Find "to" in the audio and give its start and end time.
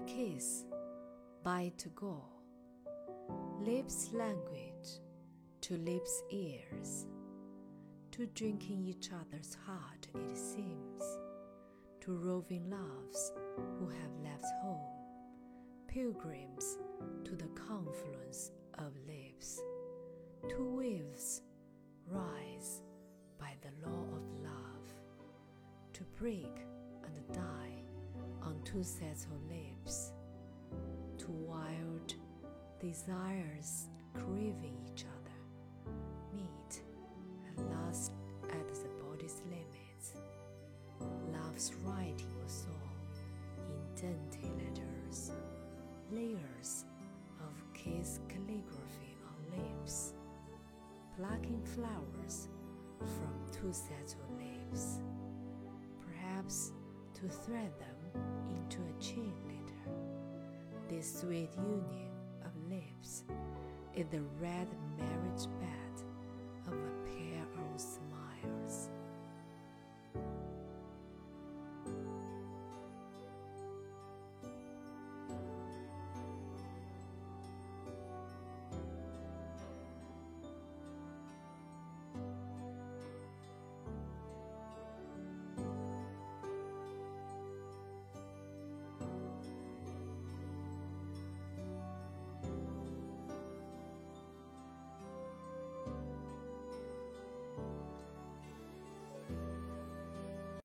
5.60-5.76, 17.24-17.34, 25.94-26.02, 57.14-57.28